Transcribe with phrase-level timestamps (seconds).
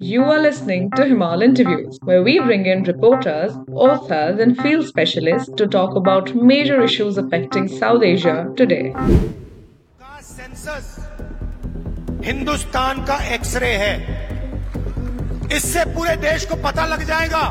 [0.00, 5.50] You are listening to Himal Interviews, where we bring in reporters, authors, and field specialists
[5.56, 8.94] to talk about major issues affecting South Asia today.
[10.24, 10.96] Census
[12.24, 13.92] Hindustan का x ray है
[15.56, 17.44] इससे पूरे देश को पता लग जाएगा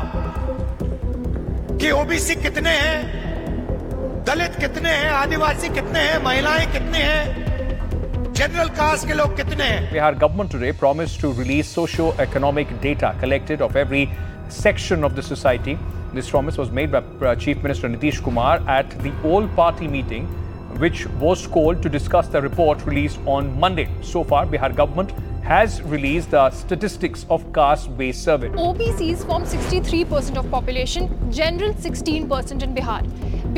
[1.80, 7.47] कि ओबीसी कितने हैं दलित कितने हैं आदिवासी कितने हैं महिलाएं कितने हैं
[8.38, 13.62] जनरल कास्ट के लोग कितने हैं Bihar government today promised to release socio-economic data collected
[13.66, 14.02] of every
[14.48, 15.76] section of the society.
[16.18, 20.26] This promise was made by uh, Chief Minister Nitish Kumar at the all-party meeting,
[20.84, 23.88] which was called to discuss the report released on Monday.
[24.02, 28.48] So far, Bihar government has released the statistics of caste-based survey.
[28.50, 33.02] OBCs form 63% of population, general 16% in Bihar.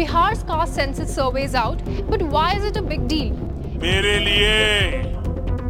[0.00, 3.36] Bihar's caste census survey is out, but why is it a big deal?
[3.81, 5.11] मेरे लिए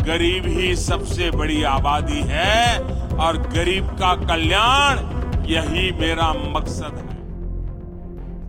[0.06, 2.80] गरीब ही सबसे बड़ी आबादी है
[3.26, 7.10] और गरीब का कल्याण यही मेरा मकसद है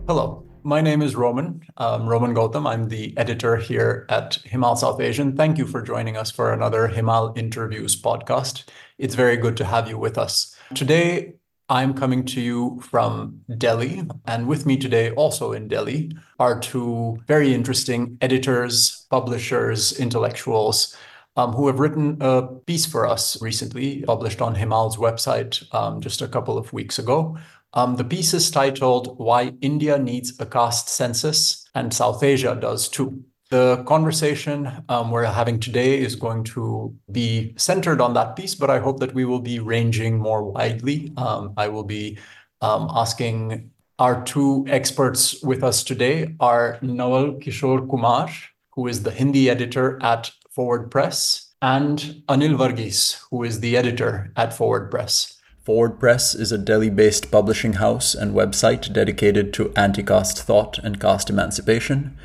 [0.07, 0.23] Hello,
[0.71, 1.61] my name is Roman.
[1.77, 2.65] Um, Roman Gautam.
[2.71, 5.31] I'm the editor here at Himal South Asian.
[5.37, 8.65] Thank you for joining us for another Himal Interviews podcast.
[8.97, 10.57] It's very good to have you with us.
[10.81, 11.35] Today,
[11.69, 17.17] I'm coming to you from Delhi, and with me today, also in Delhi, are two
[17.27, 20.95] very interesting editors, publishers, intellectuals
[21.35, 26.21] um, who have written a piece for us recently, published on Himal's website um, just
[26.21, 27.37] a couple of weeks ago.
[27.73, 32.87] Um, the piece is titled Why India Needs a Caste Census and South Asia Does
[32.87, 33.23] Too.
[33.53, 38.71] The conversation um, we're having today is going to be centered on that piece, but
[38.71, 41.13] I hope that we will be ranging more widely.
[41.17, 42.17] Um, I will be
[42.61, 48.27] um, asking our two experts with us today are Nawal Kishore Kumar,
[48.71, 54.31] who is the Hindi editor at Forward Press, and Anil Varghese, who is the editor
[54.35, 55.39] at Forward Press.
[55.63, 60.79] Forward Press is a Delhi based publishing house and website dedicated to anti caste thought
[60.79, 62.17] and caste emancipation.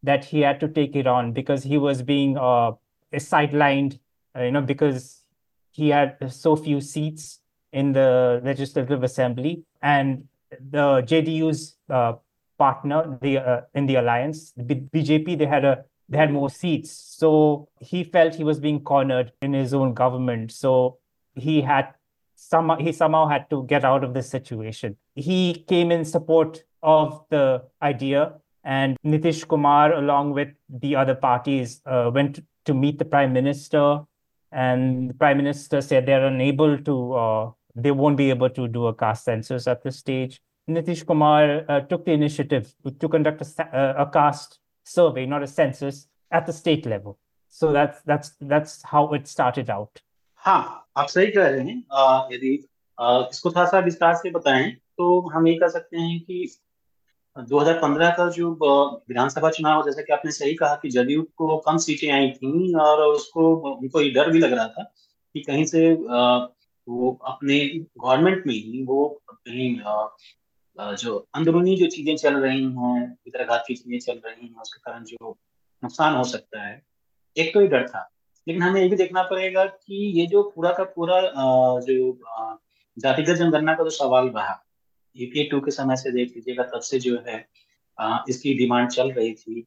[0.03, 2.73] that he had to take it on because he was being uh,
[3.13, 3.97] sidelined,
[4.35, 5.23] uh, you know, because
[5.69, 7.39] he had so few seats
[7.71, 10.27] in the Legislative Assembly, and
[10.69, 12.13] the JDU's uh,
[12.57, 16.91] partner, the uh, in the alliance, the BJP, they had a they had more seats,
[16.91, 20.51] so he felt he was being cornered in his own government.
[20.51, 20.97] So
[21.35, 21.93] he had
[22.35, 24.97] some he somehow had to get out of this situation.
[25.15, 28.33] He came in support of the idea,
[28.65, 33.99] and Nitish Kumar, along with the other parties, uh, went to meet the prime minister.
[34.51, 38.87] And the prime minister said they're unable to uh, they won't be able to do
[38.87, 40.41] a caste census at this stage.
[40.69, 45.47] Nitish Kumar uh, took the initiative to conduct a, uh, a caste survey, not a
[45.47, 47.17] census, at the state level.
[47.49, 50.01] So that's that's that's how it started out.
[50.45, 51.77] हाँ आप सही कह रहे हैं
[52.33, 52.53] यदि
[53.31, 56.47] इसको थोड़ा सा विस्तार से बताएँ तो हम ये कह सकते हैं कि
[57.35, 58.49] 2015 का जो
[59.09, 63.03] विधानसभा चुनाव जैसा कि आपने सही कहा कि जदयू को कम सीटें आई थी और
[63.03, 64.83] उसको उनको ये डर भी लग रहा था
[65.35, 67.59] कि कहीं से वो अपने
[68.03, 69.75] गवर्नमेंट में ही वो कहीं
[70.77, 75.37] जो अंदरूनी जो चीज़ें चल रही हैं वितराघात चीज़ें चल रही हैं, उसके कारण जो
[75.83, 76.81] नुकसान हो सकता है,
[77.37, 78.09] एक तो ये डर था।
[78.47, 81.21] लेकिन हमें ये भी देखना पड़ेगा कि ये जो पूरा का पूरा
[81.81, 82.11] जो
[82.97, 84.57] जातिगत जनगणना का जो सवाल रहा,
[85.15, 87.37] यूपीए टू के समय से देख लीजिएगा, तब से जो है
[88.29, 89.65] इसकी डिमांड चल रही थी।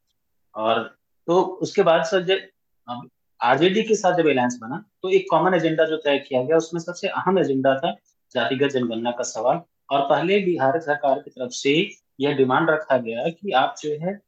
[0.54, 0.82] और
[1.28, 2.98] तो उसके बाद सर जब
[3.40, 6.80] आरजेडी के साथ जब अलायंस बना तो एक कॉमन एजेंडा जो तय किया गया, उसमें
[6.80, 7.94] सबसे अहम एजेंडा था
[8.34, 9.60] जातिगत जनगणना का सवाल।
[9.90, 11.74] और पहले बिहार सरकार की तरफ़ से
[12.20, 14.20] यह डिमांड रखा गया कि आप जो है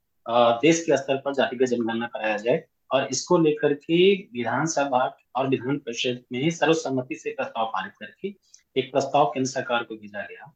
[0.63, 3.99] देश के स्तर पर जातिगत जनगणना कराया जाए और इसको लेकर के
[4.35, 5.05] विधानसभा
[5.37, 8.35] और विधान परिषद में सर्वसम्मति से प्रस्ताव पारित करके
[8.77, 10.53] एक प्रस्ताव केंद्र सरकार को भेजा गया,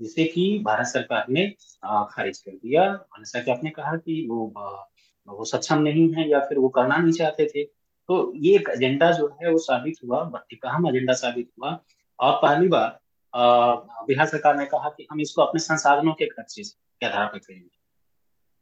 [0.00, 1.46] जिसे कि भारत सरकार ने
[1.84, 2.84] खारिज कर दिया।
[3.18, 4.52] जैसा कि आपने कहा कि वो
[5.28, 7.64] वो सक्षम नहीं है या फिर वो करना नहीं चाहते थे
[8.08, 10.20] तो ये एक एजेंडा जो है वो साबित हुआ
[10.64, 11.78] अहम एजेंडा साबित हुआ।
[12.18, 12.98] और पहली बार
[13.34, 17.68] बिहार सरकार ने कहा कि हम इसको अपने संसाधनों के खर्चे के आधार पर करेंगे।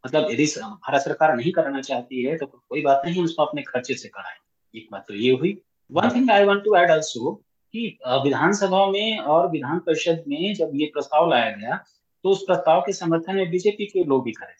[0.05, 3.95] मतलब यदि भारत सरकार नहीं करना चाहती है तो कोई बात नहीं उसको अपने खर्चे
[3.95, 4.39] से कराएँ
[4.75, 5.57] एक बात तो ये हुई।
[5.91, 7.33] One thing I want to add also
[7.75, 7.87] कि
[8.25, 11.77] विधानसभा में और विधान परिषद में जब ये प्रस्ताव लाया गया
[12.25, 14.55] तो उस प्रस्ताव के समर्थन में बीजेपी के लोग भी खड़े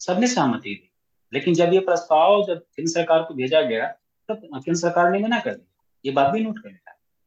[0.00, 0.90] सबने सहमति दी।
[1.32, 3.86] लेकिन जब ये प्रस्ताव जब केंद्र सरकार को भेजा गया,
[4.28, 6.85] तब केंद्र सरकार ने मना कर दिया। ये बात भी नोट कर।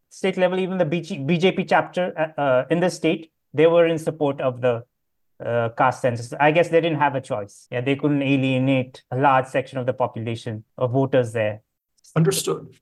[0.09, 4.41] State level, even the BJP chapter uh, uh, in the state, they were in support
[4.41, 4.83] of the
[5.43, 6.33] uh, caste census.
[6.39, 7.67] I guess they didn't have a choice.
[7.71, 11.61] Yeah, they couldn't alienate a large section of the population of voters there.
[12.15, 12.75] Understood.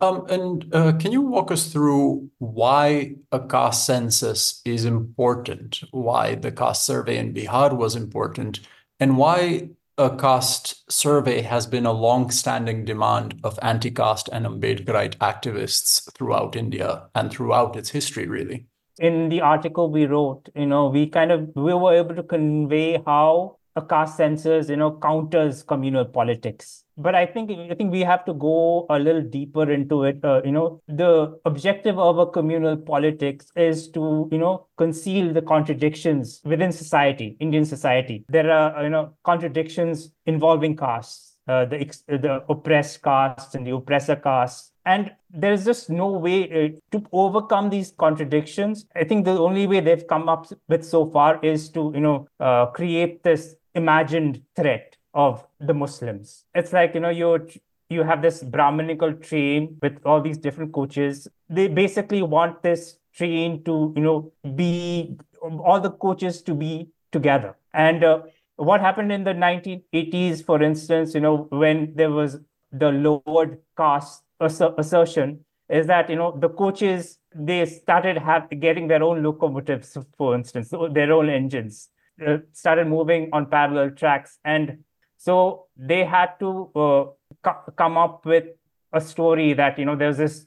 [0.00, 6.34] Um, and uh, can you walk us through why a caste census is important, why
[6.34, 8.60] the caste survey in Bihar was important,
[9.00, 16.12] and why a caste survey has been a long-standing demand of anti-caste and Ambedkarite activists
[16.14, 18.66] throughout India and throughout its history, really.
[18.98, 23.02] In the article we wrote, you know, we kind of we were able to convey
[23.04, 28.00] how a caste census, you know, counters communal politics but I think I think we
[28.00, 30.24] have to go a little deeper into it.
[30.24, 35.42] Uh, you know, the objective of a communal politics is to you know conceal the
[35.42, 38.24] contradictions within society, Indian society.
[38.28, 44.16] There are you know contradictions involving castes, uh, the the oppressed castes and the oppressor
[44.16, 44.70] castes.
[44.86, 48.84] And there's just no way uh, to overcome these contradictions.
[48.94, 52.28] I think the only way they've come up with so far is to, you know,
[52.38, 56.44] uh, create this imagined threat of the Muslims.
[56.54, 57.46] It's like, you know, you
[57.90, 61.28] you have this Brahminical train with all these different coaches.
[61.48, 67.56] They basically want this train to, you know, be all the coaches to be together.
[67.72, 68.22] And uh,
[68.56, 72.38] what happened in the 1980s, for instance, you know, when there was
[72.72, 79.02] the lowered caste assertion, is that you know the coaches they started have getting their
[79.02, 81.88] own locomotives, for instance, their own engines,
[82.26, 84.84] uh, started moving on parallel tracks, and
[85.16, 87.04] so they had to uh,
[87.42, 88.44] co- come up with
[88.92, 90.46] a story that, you know, there's this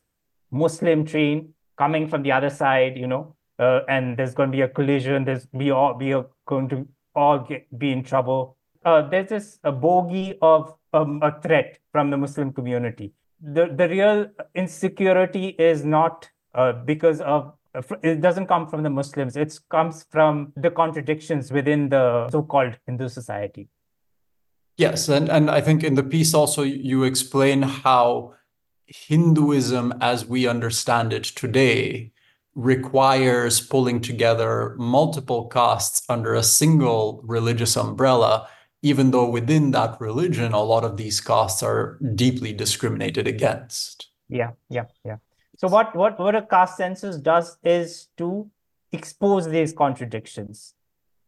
[0.52, 4.62] Muslim train coming from the other side, you know, uh, and there's going to be
[4.62, 5.26] a collision.
[5.26, 8.56] There's we all we are going to all get, be in trouble.
[8.86, 13.14] Uh, there's this a bogey of um, a threat from the Muslim community.
[13.42, 18.90] The the real insecurity is not uh, because of Uh, it doesn't come from the
[18.90, 19.36] Muslims.
[19.36, 23.70] It comes from the contradictions within the so-called Hindu society.
[24.78, 28.34] Yes, and, and I think in the piece also you explain how
[28.88, 32.12] Hinduism as we understand it today
[32.56, 38.48] requires pulling together multiple castes under a single religious umbrella,
[38.82, 44.08] even though within that religion, a lot of these castes are deeply discriminated against.
[44.30, 45.18] Yeah, yeah, yeah.
[45.58, 48.50] So what what what a caste census does is to
[48.92, 50.76] expose these contradictions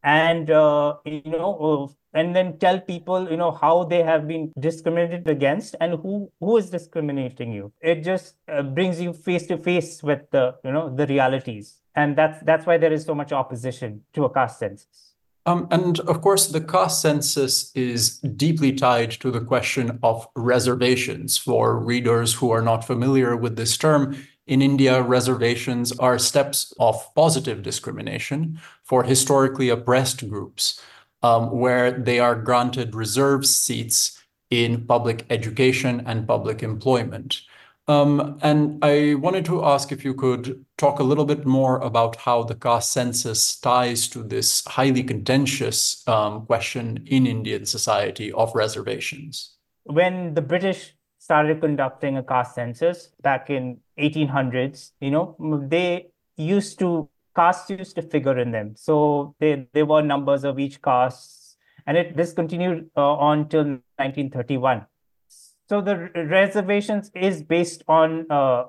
[0.03, 5.27] and uh, you know and then tell people you know how they have been discriminated
[5.27, 7.73] against and who who is discriminating you.
[7.81, 11.81] It just uh, brings you face to face with the you know the realities.
[11.95, 15.08] And that's that's why there is so much opposition to a caste census
[15.49, 21.39] um, and of course, the caste census is deeply tied to the question of reservations.
[21.39, 24.15] For readers who are not familiar with this term,
[24.45, 30.79] in India, reservations are steps of positive discrimination for historically oppressed groups
[31.23, 37.41] um, where they are granted reserved seats in public education and public employment.
[37.89, 42.17] Um, and I wanted to ask if you could talk a little bit more about
[42.17, 48.53] how the caste census ties to this highly contentious um, question in Indian society of
[48.53, 49.55] reservations.
[49.85, 55.35] When the British started conducting a caste census back in 1800s, you know,
[55.67, 58.75] they used to castes used to figure in them.
[58.75, 63.65] So they, there were numbers of each caste, and it this continued uh, on till
[63.97, 64.85] 1931.
[65.69, 68.63] So the reservations is based on uh,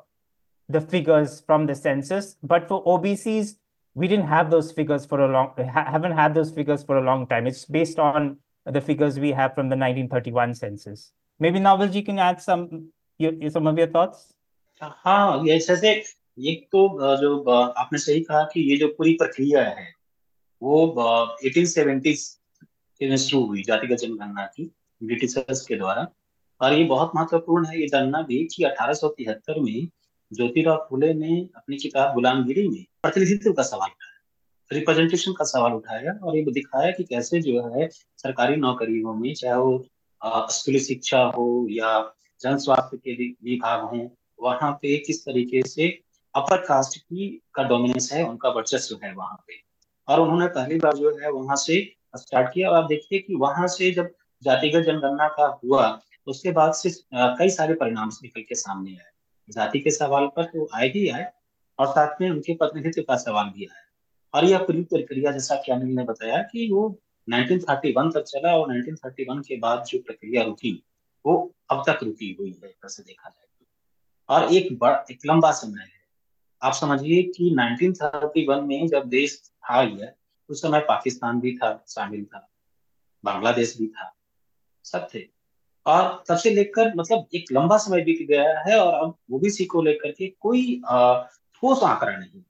[0.68, 3.56] the figures from the census, but for OBCs,
[3.94, 5.54] we didn't have those figures for a long.
[5.56, 7.46] Ha- haven't had those figures for a long time.
[7.46, 11.12] It's based on the figures we have from the 1931 census.
[11.38, 14.34] Maybe Nawalji can add some your, some of your thoughts.
[14.82, 15.90] हाँ जैसे
[16.38, 19.94] एक तो uh, जो uh, आपने सही कहा कि ये जो पूरी प्रक्रिया है
[20.62, 22.40] वो uh, 1870s
[23.02, 26.08] में शुरू हुई जातिगत जनगणना की ब्रिटिशर्स के द्वारा
[26.60, 29.88] और ये बहुत महत्वपूर्ण है, ये जानना भी कि अठारह सौ तिहत्तर में
[30.32, 34.18] ज्योतिराव फुले ने अपनी किताब गुलामगिरी में प्रतिनिधित्व का सवाल उठाया,
[34.70, 37.88] रिप्रेजेंटेशन का सवाल उठाया और ये दिखाया कि कैसे जो है
[38.18, 39.84] सरकारी नौकरियों में, चाहे वो
[40.50, 42.00] स्कूली शिक्षा हो या
[42.40, 45.88] जन स्वास्थ्य के विभाग हो, वहाँ पे किस तरीके से
[46.34, 49.54] अपर कास्ट की का डोमिनेंस है, उनका वर्चस्व है वहाँ पे।
[50.08, 51.74] और उन्होंने पहली बार जो है वहाँ से
[52.16, 54.10] स्टार्ट किया और आप देखिए कि वहाँ से जब
[54.42, 55.88] जातिगत जनगणना का हुआ
[56.30, 59.10] उसके बाद से कई सारे परिणाम निकल के सामने आए।
[59.50, 61.30] जाति के सवाल पर तो आए ही आए,
[61.78, 63.86] और साथ में उनके प्रतिनिधित्व का सवाल भी आया।
[64.34, 66.82] और यह पूरी प्रक्रिया, जैसा कि अनिल ने बताया कि वो
[67.28, 70.72] 1931 तक चला और 1931 के बाद जो प्रक्रिया रुकी,
[71.26, 73.66] वो अब तक रुकी हुई है ऐसे देखा जाए तो।
[74.34, 76.00] और एक बड़ा, एक लंबा समय है।
[76.62, 80.12] आप समझिए कि 1931 में जब देश था यह,
[80.48, 82.48] उस समय पाकिस्तान भी था, शामिल था,
[83.24, 84.14] बांग्लादेश भी था,
[84.84, 85.39] सब थे।
[85.86, 89.82] और तब से लेकर मतलब एक लंबा समय बीत गया है और अब ओबीसी को
[89.82, 90.80] लेकर के कोई
[91.54, 92.42] ठोस आंकड़ा नहीं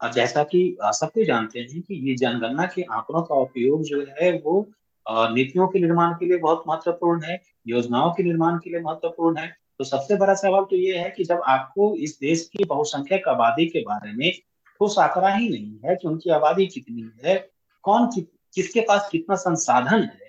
[0.00, 4.06] अब जैसा कि सब कोई जानते हैं कि ये जनगणना के आंकड़ों का उपयोग जो
[4.20, 4.70] है वो
[5.10, 9.56] नीतियों के निर्माण के लिए बहुत महत्वपूर्ण है योजनाओं के निर्माण के लिए महत्वपूर्ण है।
[9.78, 13.66] तो सबसे बड़ा सवाल तो ये है कि जब आपको इस देश की बहुसंख्यक आबादी
[13.66, 14.32] के बारे में
[14.78, 17.50] ठोस आंकड़ा ही नहीं है कि उनकी आबादी कितनी है
[17.82, 18.20] कौन कि,
[18.54, 20.27] किसके पास कितना संसाधन है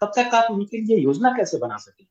[0.00, 2.08] तब तक आप उनके लिए योजना कैसे बना सकेंगे?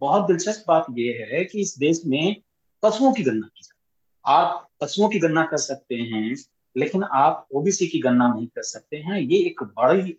[0.00, 2.36] बहुत दिलचस्प बात यह है कि इस देश में
[2.82, 3.80] पशुओं की गणना की जाती
[4.26, 6.36] आप पशुओं की गणना कर सकते हैं
[6.76, 10.18] लेकिन आप ओबीसी की गणना नहीं कर सकते हैं। ये एक बड़ी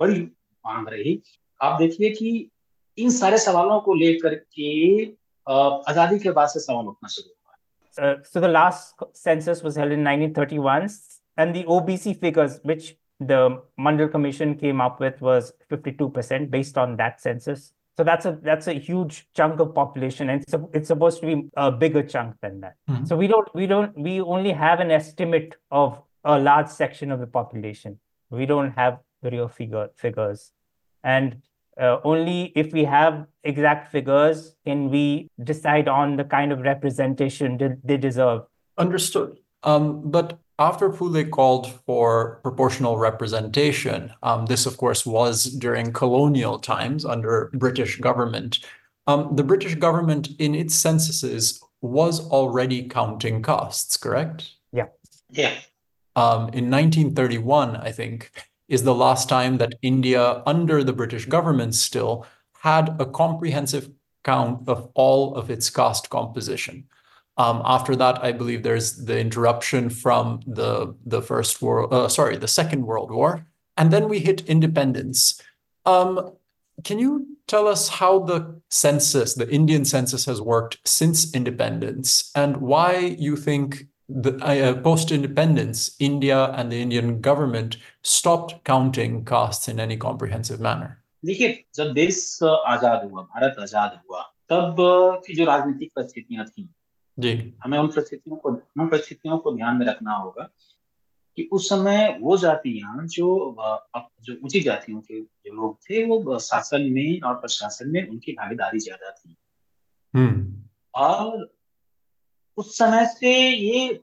[0.00, 0.20] बड़ी
[0.66, 1.22] मांग रही।
[1.62, 2.50] आप देखिए कि
[2.98, 5.04] इन सारे सवालों को लेकर के
[5.90, 7.40] आज़ादी के बाद से सवाल उठना शुरू हुआ।
[7.96, 13.62] Uh, so the last census was held in 1931 and the OBC figures which the
[13.78, 17.72] Mandal Commission came up with was 52% based on that census.
[17.96, 21.48] So that's a that's a huge chunk of population, and it's, it's supposed to be
[21.56, 22.74] a bigger chunk than that.
[22.90, 23.04] Mm-hmm.
[23.04, 27.20] So we don't we don't we only have an estimate of a large section of
[27.20, 28.00] the population.
[28.30, 30.50] We don't have the real figure figures,
[31.04, 31.40] and
[31.80, 37.80] uh, only if we have exact figures can we decide on the kind of representation
[37.84, 38.42] they deserve.
[38.76, 39.38] Understood.
[39.62, 46.58] Um, but after Phule called for proportional representation, um, this, of course, was during colonial
[46.58, 48.60] times under British government.
[49.06, 54.52] Um, the British government, in its censuses, was already counting castes, correct?
[54.72, 54.86] Yeah.
[55.30, 55.54] Yeah.
[56.16, 58.30] Um, in 1931, I think,
[58.68, 62.26] is the last time that India, under the British government still,
[62.60, 63.90] had a comprehensive
[64.22, 66.86] count of all of its caste composition.
[67.37, 72.35] Um, after that, I believe there's the interruption from the the first world, uh, sorry,
[72.35, 73.47] the Second World War,
[73.77, 75.41] and then we hit independence.
[75.85, 76.31] Um,
[76.83, 82.57] can you tell us how the census, the Indian census, has worked since independence, and
[82.57, 89.79] why you think the uh, post-independence, India and the Indian government stopped counting castes in
[89.79, 90.97] any comprehensive manner?
[91.25, 94.21] देखिए जब देश आजाद हुआ भारत आजाद हुआ
[94.51, 94.75] तब
[95.25, 96.69] की जो राजनीतिक परिस्थितियां थी
[97.18, 100.48] जी। हमें उन परिस्थितियों को उन परिस्थितियों को ध्यान में रखना होगा
[101.36, 103.56] कि उस समय वो जातियाँ जो
[103.98, 108.78] जो ऊँची जातियों के जो लोग थे वो शासन में और प्रशासन में उनकी भागीदारी
[108.78, 109.36] ज़्यादा थी।
[110.14, 110.62] हम्म।
[110.94, 111.54] और
[112.56, 114.00] उस समय से ये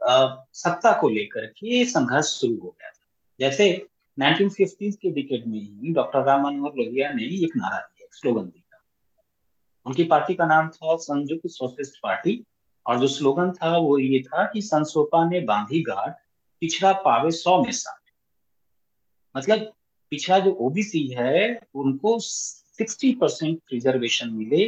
[0.53, 3.07] सत्ता को लेकर के संघर्ष शुरू हो गया था।
[3.39, 3.87] जैसे
[4.19, 8.81] 1950 के डिकेट में ही डॉक्टर राम मनोहर लोहिया ने एक नारा दिया स्लोगन दिया।
[9.85, 12.45] उनकी पार्टी का नाम था संयुक्त सोशलिस्ट पार्टी।
[12.85, 16.15] और जो स्लोगन था वो ये था कि संसोपा ने बांधी घाट
[16.61, 17.99] पिछड़ा पावे सौ में साठ
[19.35, 19.71] मतलब
[20.11, 24.63] पिछड़ा जो ओबीसी है, उनको सिक्सटी परसेंट रिजर्वेशन मिले।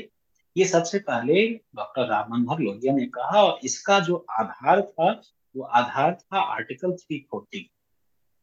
[0.55, 5.09] ये सबसे पहले डॉक्टर राम मनोहर लोहिया ने कहा और इसका जो आधार था,
[5.55, 7.69] वो आधार था आर्टिकल थ्री फोर्टी।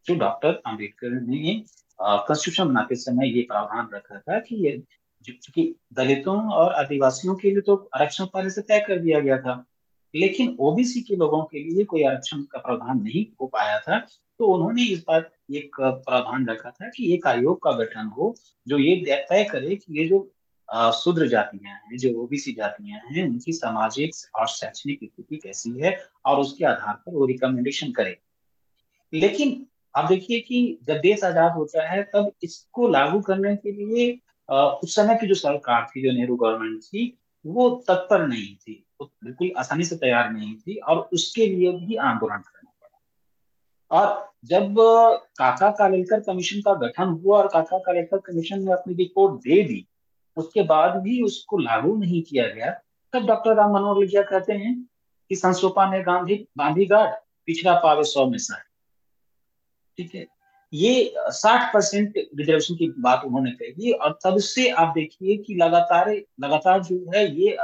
[0.07, 1.63] जो डॉक्टर अंबेडकर ने
[2.01, 4.77] कॉन्स्टिट्यूशन बनाते समय ये प्रावधान रखा था कि ये
[5.25, 9.65] क्योंकि दलितों और आदिवासियों के लिए तो आरक्षण पहले से तय कर दिया गया था।
[10.15, 13.99] लेकिन ओबीसी के लोगों के लिए कोई आरक्षण का प्रावधान नहीं हो पाया था
[14.41, 18.35] तो उन्होंने इस बात एक प्रावधान रखा था कि एक आयोग का गठन हो,
[18.67, 20.31] जो ये तय करे कि ये जो
[20.95, 25.97] शूद्र जातियाँ हैं, जो ओबीसी जातियाँ हैं, उनकी सामाजिक और शैक्षणिक स्थिति कैसी है
[26.27, 28.17] और उसके आधार पर वो रिकमेंडेशन करे।
[29.13, 34.11] लेकिन आप देखिए कि जब देश आज़ाद होता है, तब इसको लागू करने के लिए
[34.51, 39.11] उस समय की जो सरकार थी, जो नेहरू गवर्नमेंट थी, वो तत्पर नहीं थी। वो
[39.25, 44.75] बिल्कुल आसानी से तैयार नहीं थी और उसके लिए भी आंदोलन करना पड़ा। और जब
[45.39, 49.87] काका कालेलकर कमीशन का गठन हुआ और काका कालेलकर कमीशन ने अपनी रिपोर्ट दे दी,
[50.37, 52.71] उसके बाद भी उसको लागू नहीं किया गया,
[53.13, 54.75] तब डॉक्टर राम मनोहर लोहिया कहते हैं
[55.29, 57.15] कि संसोपा ने गांधी गांधी गार्ड
[57.47, 58.65] पिछड़ा पावे सौ में साठ
[59.97, 60.27] ठीक है?
[60.73, 66.11] ये साठ परसेंट रिजर्वेशन की बात उन्होंने कही और तब से आप देखिए कि लगातार
[66.41, 67.57] लगातार जो है ये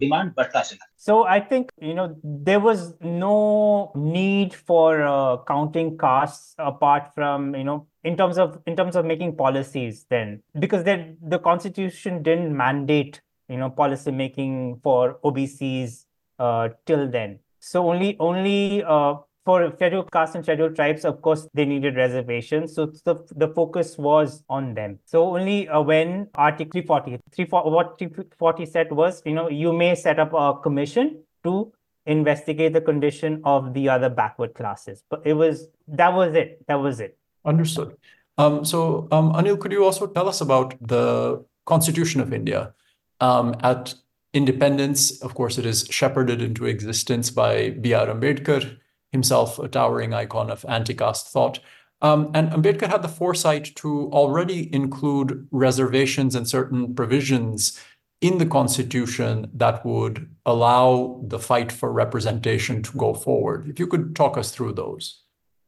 [0.00, 2.06] डिमांड बढ़ता चला so I think you know
[2.48, 5.04] there was no need for
[5.48, 10.28] counting caste apart from you know in terms of in terms of making policies then
[10.60, 11.00] because then
[11.32, 15.00] the constitution didn't mandate you know policy making for
[15.30, 15.96] obcs
[16.38, 19.14] uh, till then so only only uh,
[19.48, 22.74] for scheduled castes and scheduled tribes, of course, they needed reservations.
[22.74, 24.98] So the, the focus was on them.
[25.06, 29.94] So only uh, when Article 340, 340, what 340 said was, you know, you may
[29.94, 31.72] set up a commission to
[32.04, 35.02] investigate the condition of the other backward classes.
[35.08, 35.68] But it was,
[36.00, 36.66] that was it.
[36.66, 37.16] That was it.
[37.46, 37.96] Understood.
[38.36, 42.74] Um, so um, Anil, could you also tell us about the Constitution of India?
[43.22, 43.94] Um, at
[44.34, 48.08] independence, of course, it is shepherded into existence by B.R.
[48.08, 48.76] Ambedkar
[49.12, 51.60] himself a towering icon of anti-caste thought.
[52.00, 57.80] Um, and Ambedkar had the foresight to already include reservations and certain provisions
[58.20, 63.68] in the constitution that would allow the fight for representation to go forward.
[63.68, 65.22] If you could talk us through those.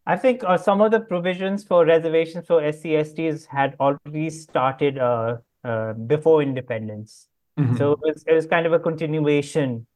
[0.06, 5.36] I think uh, some of the provisions for reservations for SCSTs had already started uh,
[5.62, 7.28] uh, before independence.
[7.58, 7.76] Mm-hmm.
[7.76, 9.86] So it was, it was, kind of a continuation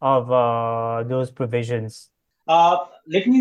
[0.00, 2.09] of uh, those provisions.
[3.08, 3.34] लेकिन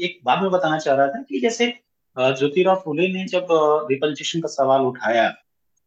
[0.00, 1.66] एक बात मैं बताना चाह रहा था कि जैसे
[2.18, 3.46] ज्योतिराव फुले ने जब
[3.90, 5.28] रिपल्जेशन का सवाल उठाया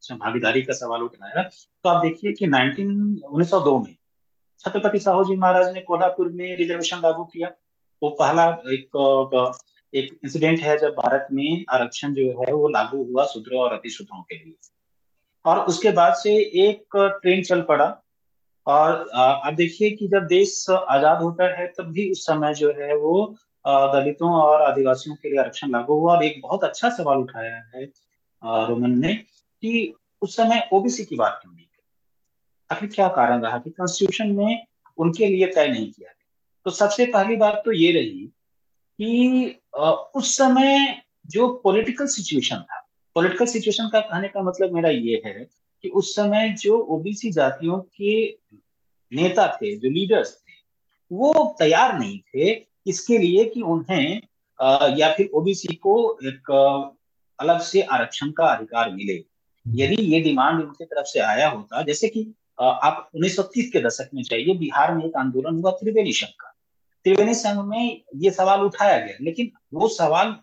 [0.03, 3.95] भागीदारी का सवाल उठाया तो आप देखिए कि 1902 में
[4.59, 7.51] छत्रपति साहू जी महाराज ने कोल्हापुर में रिजर्वेशन लागू किया।
[8.03, 8.97] वो पहला एक
[9.93, 14.21] एक इंसिडेंट है जब भारत में आरक्षण जो है वो लागू हुआ शूद्रों और अतिशूद्रों
[14.21, 14.53] के लिए।
[15.45, 16.35] और उसके बाद से
[16.65, 17.87] एक ट्रेन चल पड़ा।
[18.69, 22.95] और आप देखिए कि जब देश आज़ाद होता है, तब भी उस समय जो है
[22.97, 23.13] वो
[23.65, 27.85] दलितों और आदिवासियों के लिए आरक्षण लागू हुआ। और एक बहुत अच्छा सवाल उठाया है
[28.67, 31.65] रोमन ने कि उस समय ओबीसी की बात क्यों नहीं
[32.69, 34.65] आखिर क्या कारण रहा कि कॉन्स्टिट्यूशन में
[34.97, 36.09] उनके लिए तय नहीं किया?
[36.65, 38.25] तो सबसे पहली बात तो ये रही
[38.99, 39.61] कि
[40.15, 42.79] उस समय जो पॉलिटिकल सिचुएशन था
[43.15, 45.33] पॉलिटिकल सिचुएशन का कहने का मतलब मेरा ये है
[45.83, 48.13] कि उस समय जो ओबीसी जातियों के
[49.11, 50.53] नेता थे, जो लीडर्स थे,
[51.11, 52.51] वो तैयार नहीं थे
[52.87, 54.21] इसके लिए कि उन्हें
[54.97, 56.51] या फिर ओबीसी को एक
[57.39, 59.23] अलग से आरक्षण का अधिकार मिले।
[59.65, 62.21] यदि ये डिमांड उनकी तरफ़ से आया होता, जैसे कि
[62.59, 66.53] आप 1930 के दशक में चाहिए बिहार में एक आंदोलन हुआ त्रिवेणी संघ का।
[67.05, 70.35] त्रिवेणी संघ में ये सवाल उठाया गया, लेकिन वो सवाल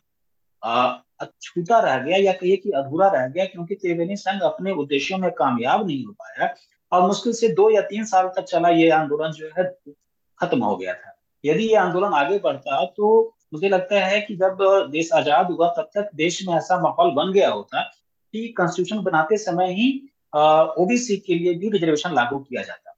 [1.21, 5.31] छूटा रह गया या कहिए कि अधूरा रह गया क्योंकि त्रिवेणी संघ अपने उद्देश्यों में
[5.33, 6.55] कामयाब नहीं हो पाया
[6.93, 9.65] और मुश्किल से दो या तीन साल तक चला ये आंदोलन जो है
[10.41, 11.13] खत्म हो गया था।
[11.45, 14.59] यदि ये आंदोलन आगे बढ़ता तो मुझे लगता है कि जब
[14.93, 17.83] देश आज़ाद हुआ तब तक देश में ऐसा माहौल बन गया होता
[18.35, 19.89] कि कॉन्स्टिट्यूशन बनाते समय ही
[20.83, 22.95] ओबीसी के लिए भी रिजर्वेशन लागू किया जाता।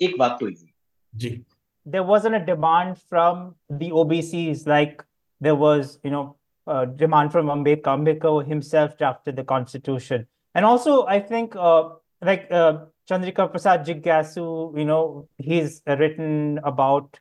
[0.00, 0.68] एक बात तो ये।
[1.14, 1.44] जी।
[1.86, 5.04] There wasn't a demand from the OBCs like
[5.40, 7.98] there was, you know, uh, demand from Ambedkar.
[7.98, 10.26] Ambedkar himself drafted the constitution.
[10.54, 17.18] And also, I think, uh, like uh, Chandrika Prasad Jigyasu, you know, he's written about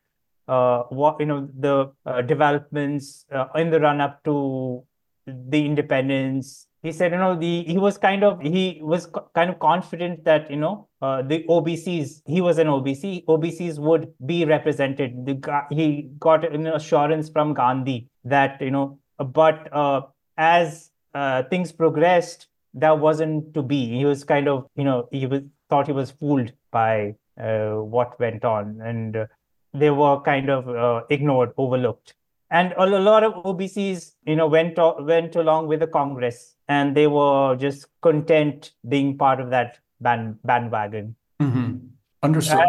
[0.47, 4.83] uh, what, you know, the uh, developments uh, in the run up to
[5.25, 6.67] the independence.
[6.83, 10.49] He said, you know, the he was kind of he was kind of confident that
[10.49, 15.25] you know uh, the OBCs he was an OBC OBCs would be represented.
[15.25, 20.01] The, he got an assurance from Gandhi that you know but uh,
[20.37, 23.97] as uh, things progressed, that wasn't to be.
[23.97, 28.19] He was kind of, you know, he was thought he was fooled by uh, what
[28.19, 29.25] went on, and uh,
[29.73, 32.13] they were kind of uh, ignored, overlooked.
[32.49, 37.07] And a lot of OBCs, you know, went went along with the Congress, and they
[37.07, 41.15] were just content being part of that band bandwagon.
[41.41, 41.77] Mm-hmm.
[42.23, 42.59] Understood.
[42.59, 42.65] Uh,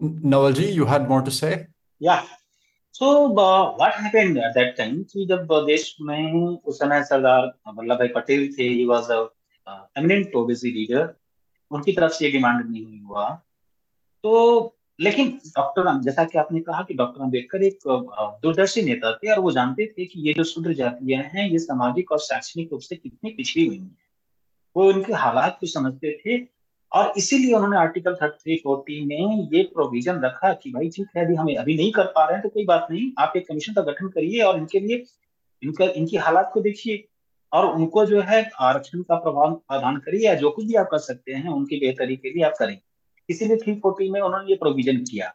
[0.00, 1.66] Nawalji, you had more to say?
[1.98, 2.24] Yeah.
[2.96, 8.08] So what happened at that time कि जब देश में उस समय सरदार वल्लभ भाई
[8.08, 9.10] पटेल थे he was
[9.98, 11.14] eminent OBC leader
[11.70, 13.28] उनकी तरफ़ से ये डिमांड नहीं हुआ।
[14.22, 14.32] तो
[15.00, 17.78] लेकिन डॉक्टर जैसा कि आपने कहा कि डॉक्टर अंबेडकर एक
[18.42, 22.12] दूरदर्शी नेता थे और वो जानते थे कि ये जो शूद्र जातियाँ हैं, ये सामाजिक
[22.12, 23.96] और शैक्षणिक रूप से कितनी पिछड़ी हुई हैं।
[24.76, 26.38] वो उनके हालात को समझते थे
[26.96, 31.34] और इसीलिए उन्होंने आर्टिकल थर्टी फोर्टी में ये प्रोविज़न रखा कि भाई, ठीक है अभी
[31.34, 33.82] हमें अभी नहीं कर पा रहे हैं तो कोई बात नहीं, आप एक कमीशन का
[33.82, 35.04] गठन करिए और इनके लिए,
[35.62, 37.08] इनका, इनकी हालात को देखिए
[37.52, 40.98] और उनको जो है आरक्षण का प्रभाव प्रदान करिए या जो कुछ भी आप कर
[40.98, 42.78] सकते हैं, उनकी बेहतरी के लिए आप करें।
[43.30, 45.34] इसीलिए थ्री फोर्टी में उन्होंने ये प्रोविज़न किया।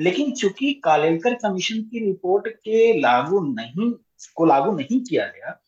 [0.00, 3.92] लेकिन चूँकि कालेलकर कमीशन की रिपोर्ट के लागू नहीं,
[4.34, 5.62] को लागू नहीं किया गया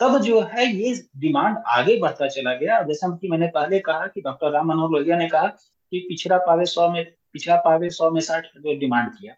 [0.00, 4.20] तब जो है ये डिमांड आगे बढ़ता चला गया। जैसा कि मैंने पहले कहा कि
[4.20, 8.20] डॉक्टर राम मनोहर लोहिया ने कहा कि पिछड़ा पावे सौ में, पिछड़ा पावे सौ में
[8.20, 9.34] साठ जो डिमांड किया।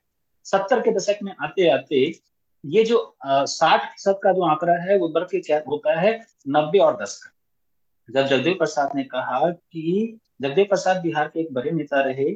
[0.46, 2.04] सत्तर के दशक में आते आते
[2.64, 6.12] ये जो साठ फ़ीसद का जो आंकड़ा है, वो बढ़ के क्या होता है
[6.48, 7.30] नब्बे और दस का।
[8.08, 12.34] जब जगदेव प्रसाद ने कहा कि जगदेव प्रसाद बिहार के एक बड़े नेता रहे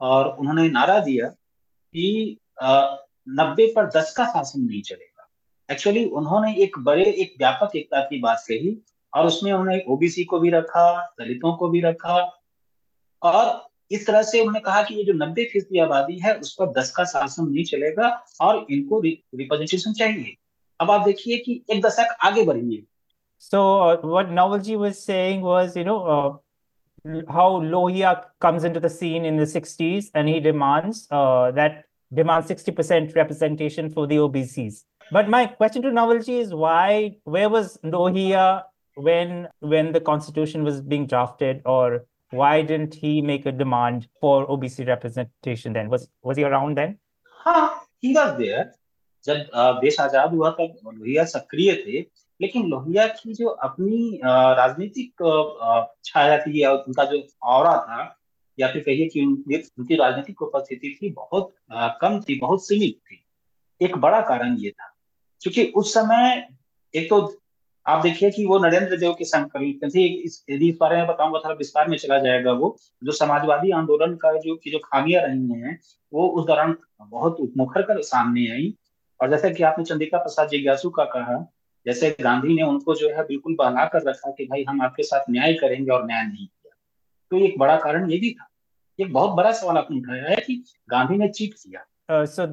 [0.00, 5.13] और उन्होंने नारा दिया कि नब्बे पर दस का शासन नहीं चलेगा
[5.70, 8.76] एक्चुअली उन्होंने एक बड़े एक व्यापक एकता की बात कही
[9.14, 10.86] और उसमें उन्होंने ओबीसी को भी रखा
[11.20, 12.16] दलितों को भी रखा
[13.22, 16.72] और इस तरह से उन्होंने कहा कि ये जो नब्बे फ़ीसदी आबादी है उस पर
[16.78, 18.08] दस का शासन नहीं चलेगा
[18.40, 20.34] और इनको रिप्रेजेंटेशन चाहिए
[20.80, 22.82] अब आप देखिए कि एक दशक आगे बढ़िए
[23.42, 28.88] So uh, what Navalji was saying was, you know, uh, how Lohia comes into the
[28.88, 34.84] scene in the 60s and he demands uh, that demands 60% representation for the OBCs.
[35.12, 38.64] But my question to Nawalji is why, where was Lohia
[38.96, 44.46] when when the constitution was being drafted, or why didn't he make a demand for
[44.46, 45.88] OBC representation then?
[45.88, 46.96] Was was he around then?
[47.44, 48.70] हाँ he was there
[49.24, 52.00] जब देश आजाद हुआ तब लोहिया सक्रिय थे।
[52.40, 55.22] लेकिन लोहिया की जो अपनी राजनीतिक
[56.04, 58.16] छाया थी या उनका जो और था
[58.60, 61.54] या फिर कहिए कि उनकी राजनीतिक उपस्थिति थी बहुत
[62.00, 63.20] कम थी बहुत सीमित थी।
[63.82, 64.93] एक बड़ा कारण ये था।
[65.44, 66.48] क्योंकि उस समय
[66.94, 67.36] एक तो
[67.86, 70.02] आप देखिए कि वो नरेंद्र देव के संकल्प थे।
[70.54, 74.32] यदि इस बारे में बताऊँगा थोड़ा विस्तार में चला जाएगा वो। जो समाजवादी आंदोलन का
[74.38, 75.78] जो की जो खामियाँ रही हैं,
[76.12, 78.74] वो उस दौरान बहुत मुखर कर सामने आई।
[79.20, 81.52] और जैसे कि आपने चंद्रिका प्रसाद जिज्ञासु का कहा,
[81.86, 85.24] जैसे गांधी ने उनको जो है बिल्कुल बहला कर रखा कि भाई हम आपके साथ
[85.30, 86.76] न्याय करेंगे और न्याय नहीं किया।
[87.30, 88.48] तो एक बड़ा कारण ये भी था।
[89.00, 91.80] एक बहुत बड़ा सवाल आपने उठाया है कि गांधी ने चीट किया।
[92.24, 92.48] सो so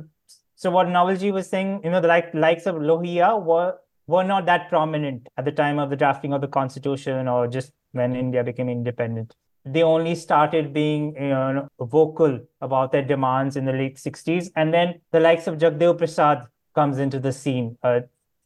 [0.70, 4.70] what Nawalji was saying, you know, the like likes of Lohia were were not that
[4.70, 8.70] prominent at the time of the drafting of the constitution or just when India became
[8.70, 9.36] independent.
[9.64, 14.50] They only started being you know, vocal about their demands in the late 60s.
[14.56, 17.78] And then the likes of Jagdev Prasad comes into the scene.
[17.84, 18.02] Uh,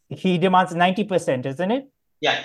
[0.10, 1.90] he demands 90%, isn't it?
[2.22, 2.44] Yeah.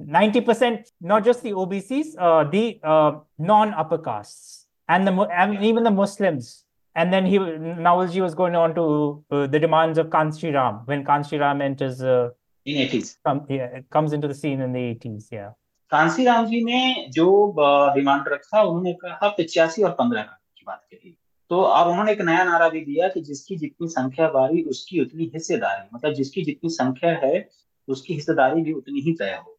[0.00, 5.82] 90%, not just the OBCs, uh, the uh, non upper castes and, the, and even
[5.82, 6.64] the Muslims.
[7.00, 8.84] And then he Nawalji was going on to
[9.30, 12.28] uh, the demands of Kanshi Ram when Kanshi Ram enters uh,
[12.66, 15.50] in 80s come, yeah, it comes into the scene in the 80s yeah.
[15.90, 17.54] Kansi Ram ji ने जो
[17.94, 21.16] demand रखा उन्होंने कहा पिचासी और पंद्रह की बात कही।
[21.50, 25.30] तो और उन्होंने एक नया नारा भी दिया कि जिसकी जितनी संख्या बारी उसकी उतनी
[25.34, 27.48] हिस्सेदारी। मतलब जिसकी जितनी संख्या है
[27.88, 29.56] उसकी हिस्सेदारी भी उतनी ही तय हो।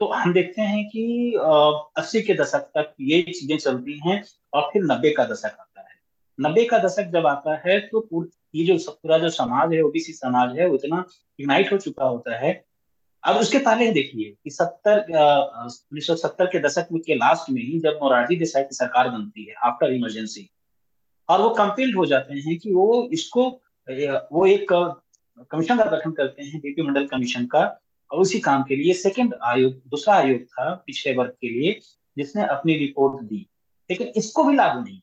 [0.00, 1.04] तो हम देखते हैं कि
[1.98, 4.24] अस्सी के दशक तक ये चीज़ें चलती हैं
[4.54, 5.67] और फिर नब्बे का दशक आता है।
[6.38, 10.58] नब्बे का दशक जब आता है तो ये जो पूरा जो समाज है, ओबीसी समाज
[10.58, 11.04] है उतना
[11.38, 12.52] यूनाइट हो चुका होता है।
[13.24, 17.78] अब उसके पहले देखिए कि सत्तर उन्नीस सौ सत्तर के दशक के लास्ट में ही
[17.80, 20.48] जब मोरारजी देसाई की सरकार बनती है आफ्टर इमरजेंसी
[21.28, 23.48] और वो कंपेल्ड हो जाते हैं कि वो इसको
[24.32, 24.72] वो एक
[25.50, 27.60] कमीशन का गठन करते हैं बीपी मंडल कमीशन का,
[28.10, 31.78] और उसी काम के लिए सेकंड आयोग, दूसरा आयोग था पिछड़े वर्ग के लिए,
[32.16, 33.46] जिसने अपनी रिपोर्ट दी।
[33.90, 34.98] लेकिन इसको भी लागू नहीं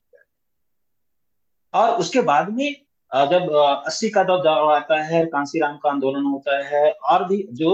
[1.76, 2.68] और उसके बाद में
[3.12, 3.50] जब
[3.86, 7.72] अस्सी का दौर आता है कांसीराम का आंदोलन होता है और भी जो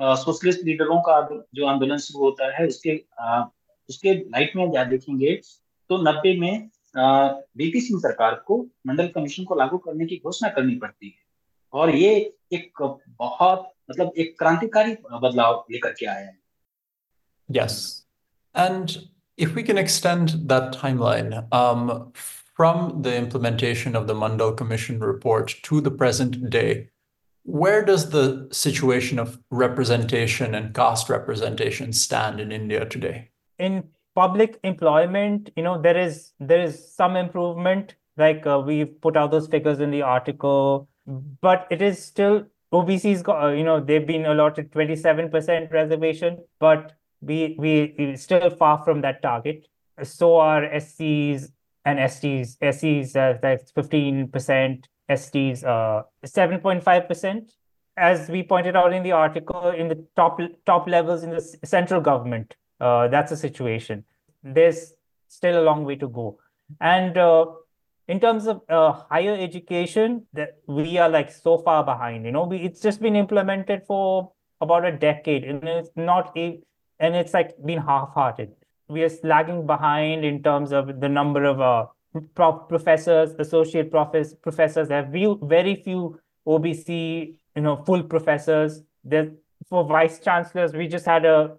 [0.00, 1.20] सोशलिस्ट लीडरों का
[1.54, 2.96] जो आंदोलन शुरू होता है उसके
[3.88, 5.34] उसके लाइट में आप देखेंगे
[5.90, 10.74] तो नब्बे में बीपी सिंह सरकार को मंडल कमीशन को लागू करने की घोषणा करनी
[10.76, 11.24] पड़ती है
[11.72, 12.12] और ये
[12.52, 12.82] एक
[13.18, 16.38] बहुत मतलब एक क्रांतिकारी बदलाव लेकर के आया है
[17.48, 18.04] Yes.
[18.54, 18.96] And
[19.38, 22.12] if we can extend that timeline, um,
[22.60, 26.90] from the implementation of the Mandal Commission report to the present day,
[27.44, 33.30] where does the situation of representation and caste representation stand in India today?
[33.58, 37.94] In public employment, you know, there is there is some improvement.
[38.18, 40.86] Like uh, we've put out those figures in the article,
[41.40, 42.44] but it is still
[42.74, 46.92] OBC's got, uh, you know, they've been allotted 27% reservation, but
[47.22, 49.66] we we still far from that target.
[50.02, 51.48] So are SCs,
[51.84, 57.50] and STs, SCs, uh, that's 15%, STs, uh, 7.5%.
[57.96, 62.00] As we pointed out in the article, in the top top levels in the central
[62.00, 64.04] government, uh, that's a situation.
[64.42, 64.94] There's
[65.28, 66.38] still a long way to go.
[66.80, 67.46] And uh,
[68.08, 72.24] in terms of uh, higher education, that we are like so far behind.
[72.24, 76.60] You know, we, it's just been implemented for about a decade, and it's not a,
[77.00, 78.52] and it's like been half-hearted
[78.89, 81.87] We are lagging behind in terms of the number of uh,
[82.67, 84.87] professors, associate professors, professors.
[84.87, 88.83] There are very few OBC, you know, full professors.
[89.03, 89.31] There
[89.69, 91.57] for vice chancellors, we just had a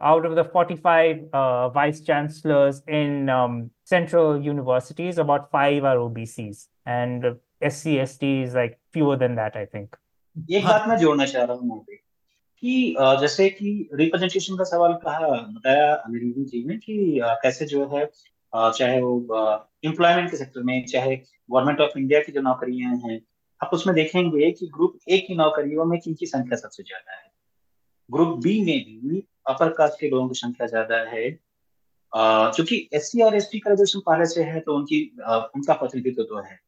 [0.00, 6.68] out of the 45 uh, vice chancellors in um, central universities, about five are OBCs,
[6.84, 7.34] and uh,
[7.66, 9.96] SC ST is like fewer than that, I think.
[10.50, 11.84] एक बात मैं जोड़ना चाह रहा हूँ
[12.63, 18.05] कि जैसे कि रिप्रेजेंटेशन का सवाल कहा, बताया अनिल जी ने कि कैसे जो है
[18.53, 19.11] चाहे वो
[19.85, 23.19] एम्प्लॉयमेंट के सेक्टर में, चाहे गवर्नमेंट ऑफ़ इंडिया की जो नौकरियाँ हैं,
[23.61, 27.29] आप उसमें देखेंगे कि ग्रुप ए की नौकरियों में किनकी संख्या सबसे ज़्यादा है।
[28.09, 31.29] ग्रुप बी में भी अपर कास्ट के लोगों की संख्या ज़्यादा है।
[32.55, 35.01] चूँकि एस सी और एस टी का रिजर्वेशन पहले से है तो उनकी
[35.55, 36.59] उनका प्रतिनिधित्व तो है।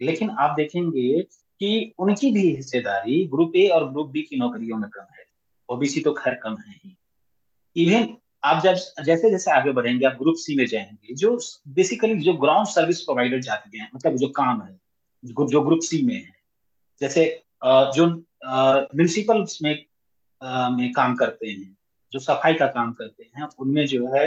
[0.00, 4.88] लेकिन आप देखेंगे कि उनकी भी हिस्सेदारी ग्रुप ए और ग्रुप बी की नौकरियों में
[4.90, 5.23] कम है।
[5.68, 6.96] ओबीसी तो खैर कम है ही।
[7.76, 8.74] इवन आप जब,
[9.04, 13.40] जैसे जैसे आगे बढ़ेंगे, आप ग्रुप सी में जाएँगे, जो बेसिकली जो ग्राउंड सर्विस प्रोवाइडर
[13.40, 14.78] जाते हैं मतलब जो काम है,
[15.24, 16.34] जो ग्रुप सी में है,
[17.00, 17.24] जैसे
[17.64, 19.84] जो म्यूनिसिपल में
[20.70, 21.76] में काम करते हैं,
[22.12, 24.26] जो सफ़ाई का काम करते हैं, उनमें जो है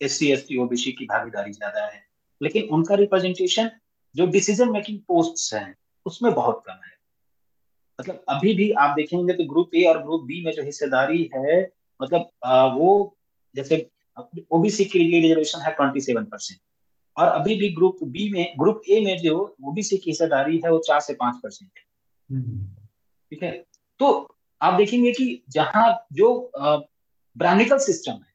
[0.00, 2.02] S C S T OBC की भागीदारी ज़्यादा है।
[2.40, 3.70] लेकिन उनका रिप्रेजेंटेशन
[4.14, 5.74] जो डिसीज़न मेकिंग पोस्ट हैं,
[6.06, 6.98] उसमें बहुत कम है।
[8.00, 11.60] मतलब अभी भी आप देखेंगे तो ग्रुप ए और ग्रुप बी में जो हिस्सेदारी है
[12.02, 13.16] मतलब वो
[13.54, 13.86] जैसे
[14.50, 16.60] ओबीसी के लिए रिजर्वेशन है ट्वेंटी सेवन परसेंट
[17.16, 20.78] और अभी भी ग्रुप बी में ग्रुप ए में जो ओबीसी की हिस्सेदारी है वो
[20.78, 21.84] चार से पाँच परसेंट है।
[23.32, 23.50] ठीक है
[24.00, 24.28] तो
[24.60, 28.28] आप देखेंगे कि जहाँ जो ब्राह्मणिकल सिस्टम है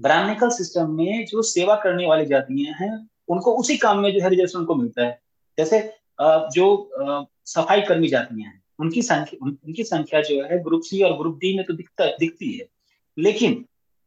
[0.00, 4.28] ब्राह्मणिकल सिस्टम में जो सेवा करने वाली जातियाँ हैं, उनको उसी काम में जो है
[4.28, 5.20] रिजर्वेशन उनको मिलता है
[5.58, 5.80] जैसे
[6.54, 6.66] जो
[7.46, 11.56] सफ़ाई कर्मी जातियाँ हैं उनकी संख्या उनकी संख्या जो है ग्रुप सी और ग्रुप डी
[11.56, 12.68] में तो दिखता, दिखती है।
[13.18, 13.64] लेकिन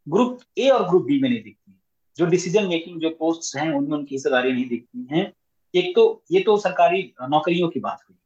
[0.09, 1.79] ग्रुप ए और ग्रुप बी में नहीं दिखती
[2.17, 5.33] जो डिसीज़न मेकिंग जो पोस्ट हैं, उनमें उनकी हिस्सेदारी नहीं दिखती है।
[5.75, 8.17] एक तो ये तो सरकारी नौकरियों की बात हुई।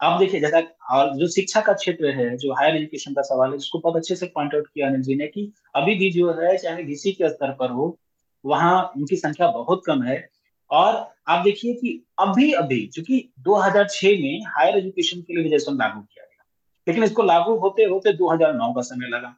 [0.00, 0.58] आप देखिए, जैसा
[0.90, 4.16] और जो शिक्षा का क्षेत्र है, जो हायर एजुकेशन का सवाल है उसको बहुत अच्छे
[4.16, 7.28] से पॉइंट आउट किया अनिल जी ने कि अभी भी जो है, चाहे डीसी के
[7.28, 7.98] स्तर पर हो,
[8.44, 10.28] वहाँ उनकी संख्या बहुत कम है।
[10.72, 16.00] और आप देखिए कि अभी अभी चूँकि 2006 में हायर एजुकेशन के लिए रिजर्वेशन लागू
[16.00, 16.44] किया गया।
[16.88, 19.36] लेकिन इसको लागू होते होते 2009 का समय लगा।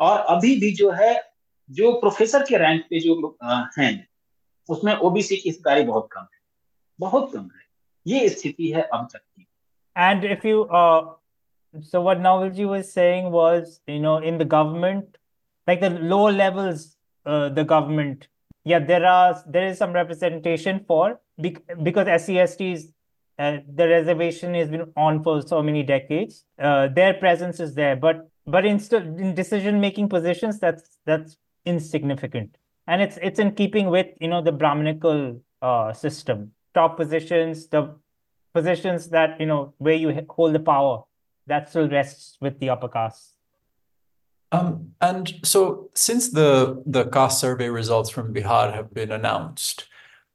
[0.00, 1.32] और अभी भी जो है
[1.70, 3.38] जो प्रोफेसर के रैंक पे जो
[3.78, 4.08] हैं
[4.68, 6.40] उसमें ओबीसी की हिस्सेदारी बहुत कम है।
[7.00, 7.70] बहुत कम है।
[8.06, 9.46] ये स्थिति है अब तक की।
[9.98, 10.68] And if you
[11.76, 15.04] so what Novelji was saying was, you know, in the government,
[15.68, 16.80] like the lower levels,
[17.28, 18.16] uh, the government,
[18.70, 22.92] yeah, there are there is some representation for because SCSTs,
[23.38, 26.44] uh, the reservation has been on for so many decades.
[26.58, 28.78] Uh, their presence is there, but but in
[29.24, 32.56] in decision making positions, that's that's insignificant,
[32.86, 36.52] and it's it's in keeping with you know the Brahminical uh, system.
[36.72, 37.82] Top positions, the
[38.54, 41.02] positions that you know where you hold the power
[41.48, 43.39] that still rests with the upper caste
[44.52, 49.86] um, and so since the the caste survey results from bihar have been announced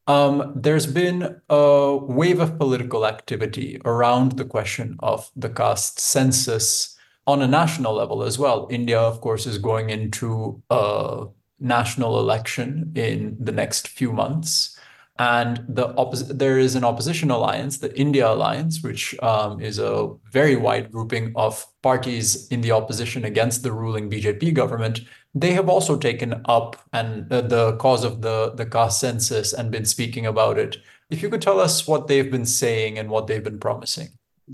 [0.07, 6.95] um, there's been a wave of political activity around the question of the caste census
[7.27, 8.67] on a national level as well.
[8.69, 11.25] India, of course, is going into a
[11.59, 14.74] national election in the next few months
[15.20, 20.08] and the oppos- there is an opposition alliance, the India Alliance, which um, is a
[20.32, 25.02] very wide grouping of parties in the opposition against the ruling BJP government.
[25.34, 29.70] They have also taken up and uh, the cause of the the caste census and
[29.70, 30.78] been speaking about it.
[31.10, 34.08] If you could tell us what they've been saying and what they've been promising.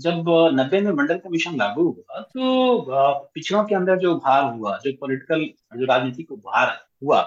[0.05, 2.79] जब नब्बे में मंडल commission लागू हुआ तो
[3.33, 5.45] पिछड़ों के अंदर जो उभार हुआ जो पॉलिटिकल
[5.79, 7.21] जो राजनीतिक उभार हुआ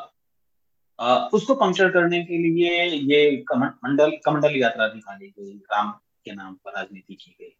[1.04, 5.92] उसको पंक्चर करने के लिए ये मंडल, कमंडल यात्रा निकाली गई, राम
[6.26, 7.58] के नाम पर राजनीति की गई।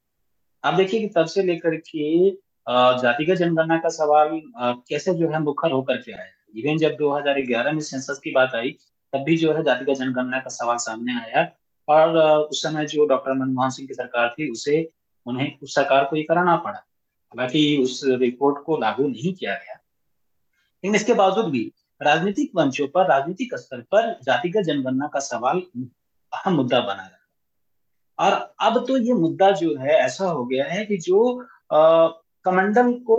[0.63, 2.30] आप देखिए कि तब से लेकर के
[2.69, 7.80] जातिगत जनगणना का सवाल कैसे जो है मुखर होकर के आया। इवन जब 2011 में
[7.80, 8.71] सेंसस की बात आई,
[9.13, 11.52] तब भी जो है जातिगत जनगणना का सवाल सामने आया।
[11.88, 14.89] और उस समय जो डॉक्टर मनमोहन सिंह की सरकार थी, उसे,
[15.26, 16.80] उन्हें, उस सरकार को ये कराना पड़ा।
[17.30, 19.74] हालाँकि उस रिपोर्ट को लागू नहीं किया गया।
[20.84, 25.62] लेकिन इसके बावजूद भी राजनीतिक मंचों पर, राजनीतिक स्तर पर जातिगत जनगणना का सवाल
[26.34, 27.13] अहम मुद्दा बना रहा
[28.19, 31.47] और अब तो ये मुद्दा जो है, ऐसा हो गया है कि जो
[32.45, 33.17] कमंडल को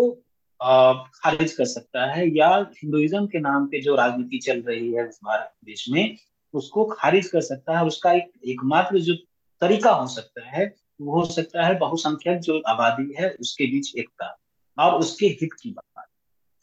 [1.14, 2.48] खारिज कर सकता है या
[2.82, 6.16] हिंदुइज्म के नाम पे जो राजनीति चल रही है भारत देश में,
[6.54, 9.14] उसको खारिज कर सकता है। उसका एक, एकमात्र जो
[9.60, 14.36] तरीका हो सकता है, वो हो सकता है बहुसंख्यक जो आबादी है, उसके बीच एकता
[14.78, 16.05] और उसके हित की बात।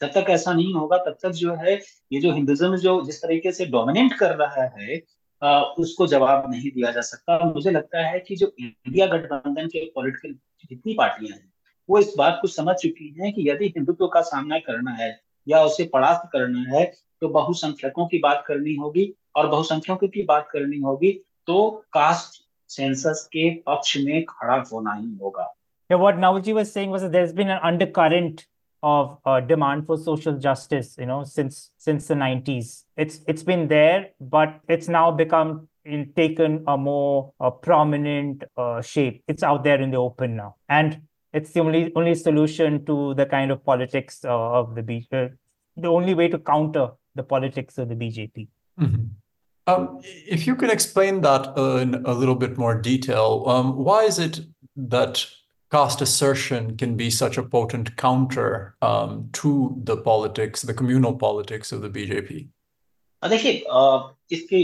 [0.04, 1.74] जब तक ऐसा नहीं होगा तब तक जो है
[2.12, 5.02] ये जो हिंदुज्म जो जिस तरीके से डोमिनेट कर रहा है
[5.42, 9.84] आ, उसको जवाब नहीं दिया जा सकता। मुझे लगता है कि जो इंडिया गठबंधन के
[9.94, 10.34] पॉलिटिकल
[10.68, 11.52] जितनी पार्टियाँ हैं
[11.88, 15.10] वो इस बात को समझ चुकी हैं कि यदि हिंदुत्व का सामना करना है
[15.48, 16.84] या उसे परास्त करना है
[17.20, 21.12] तो बहुसंख्यकों की बात करनी होगी और बहुसंख्यकों की बात करनी होगी
[21.46, 25.52] तो कास्ट सेंसस के पक्ष में खड़ा होना ही होगा।
[25.90, 28.46] Yeah, what Navalji was saying was that there's been an undercurrent
[28.84, 32.84] of uh, demand for social justice, you know, since since the 90s.
[32.96, 39.22] It's it's been there, but it's now become in, taken a more prominent uh, shape.
[39.26, 41.00] It's out there in the open now, and
[41.32, 45.28] it's the only only solution to the kind of politics uh, of the BJP, Uh,
[45.76, 48.48] the only way to counter the politics of the BJP.
[48.80, 49.04] Mm-hmm.
[49.66, 54.18] Um, if you could explain that in a little bit more detail, um, why is
[54.18, 54.40] it
[54.76, 55.24] that
[55.73, 61.71] caste assertion can be such a potent counter um, to the politics, the communal politics
[61.71, 62.49] of the BJP?
[63.23, 63.51] देखिए
[64.31, 64.57] इसके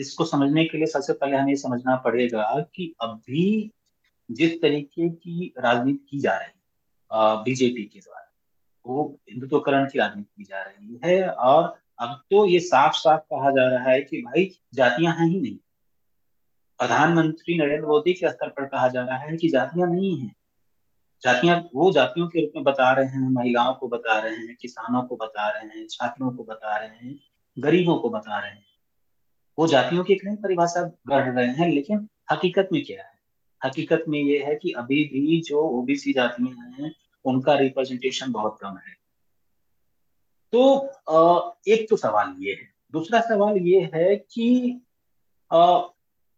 [0.00, 3.70] इसको समझने के लिए सबसे पहले हमें समझना पड़ेगा कि अभी
[4.30, 8.30] जिस तरीके की राजनीति की जा रही है बीजेपी के द्वारा
[8.86, 13.50] वो हिंदुत्वकरण की राजनीति की जा रही है और अब तो ये साफ साफ कहा
[13.50, 15.56] जा रहा है कि भाई जातियां हैं ही नहीं
[16.79, 20.31] प्रधानमंत्री नरेंद्र मोदी के स्तर पर कहा जा रहा है कि जातियाँ नहीं है।
[21.23, 25.01] जातियाँ वो जातियों के रूप में बता रहे हैं, महिलाओं को बता रहे हैं, किसानों
[25.03, 27.19] को बता रहे हैं, छात्रों को बता रहे हैं,
[27.59, 28.65] गरीबों को बता रहे हैं।
[29.59, 33.19] वो जातियों की एक नई परिभाषा गढ़ रहे हैं, लेकिन हकीकत में क्या है?
[33.65, 38.77] हकीकत में ये है कि अभी भी जो ओबीसी जातियाँ हैं, उनका रिप्रेजेंटेशन बहुत कम
[38.77, 38.99] है।
[40.51, 40.87] तो
[41.67, 44.47] एक तो सवाल ये है। दूसरा सवाल ये है कि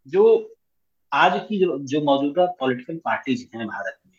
[0.06, 0.54] जो
[1.12, 4.18] आज की जो जो मौजूदा पॉलिटिकल पार्टीज़ हैं भारत में,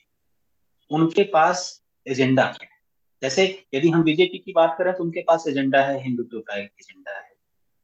[0.92, 2.82] उनके पास एजेंडा क्या है?
[3.22, 6.72] जैसे यदि हम बीजेपी की बात करें तो उनके पास एजेंडा है, हिंदुत्व का एक
[6.82, 7.32] एजेंडा है।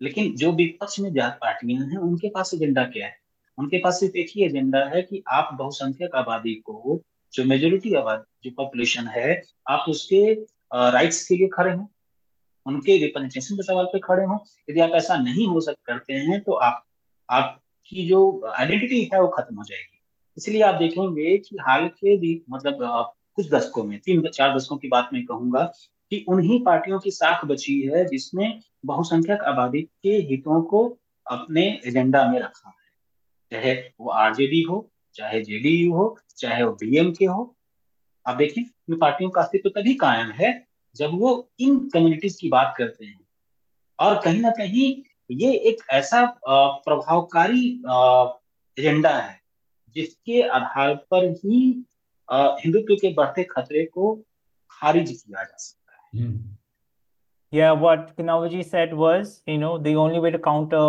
[0.02, 3.18] लेकिन जो विपक्ष में जात पार्टियाँ हैं, उनके पास एजेंडा क्या है?
[3.58, 7.02] उनके पास सिर्फ़ एक ही एजेंडा है कि आप बहुसंख्यक आबादी को,
[7.34, 10.34] जो मेजोरिटी आबादी, जो पॉपुलेशन है, आप उसके
[10.74, 11.86] राइट्स के लिए खड़े हों।
[12.66, 14.38] उनके रिप्रेजेंटेशन के सवाल पे खड़े हों।
[14.70, 19.28] यदि आप ऐसा नहीं हो सक, करते हैं तो आप आपकी जो आइडेंटिटी है वो
[19.28, 19.98] खत्म हो जाएगी।
[20.38, 22.78] इसलिए आप देखेंगे कि हाल के मतलब
[23.36, 25.64] कुछ दशकों में, तीन चार दशकों की बात मैं कहूँगा
[26.12, 30.86] कि उन्हीं पार्टियों की साख बची है जिसने बहुसंख्यक आबादी के हितों को
[31.28, 32.88] अपने एजेंडा में रखा है।
[33.52, 37.56] चाहे वो आरजेडी हो, चाहे जेडीयू हो, चाहे वो बीएमके हो।
[38.26, 42.74] आप देखिए, इन पार्टियों का अस्तित्व तभी कायम है जब वो इन कम्युनिटीज की बात
[42.78, 43.20] करते हैं।
[44.00, 44.90] और कहीं ना कहीं
[45.32, 47.66] ये एक ऐसा प्रभावकारी
[48.80, 49.40] एजेंडा है
[49.96, 51.60] जिसके आधार पर ही
[52.32, 54.16] हिंदुत्व के बढ़ते खतरे को
[54.72, 56.58] खारिज किया जा सकता है
[57.52, 60.82] Yeah, what Kanavaji said was, you know, the only way to counter